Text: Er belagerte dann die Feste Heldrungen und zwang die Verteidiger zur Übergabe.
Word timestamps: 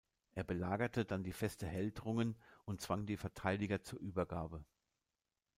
Er 0.31 0.43
belagerte 0.43 1.05
dann 1.05 1.23
die 1.23 1.31
Feste 1.31 1.67
Heldrungen 1.67 2.35
und 2.65 2.81
zwang 2.81 3.05
die 3.05 3.17
Verteidiger 3.17 3.83
zur 3.83 3.99
Übergabe. 3.99 4.65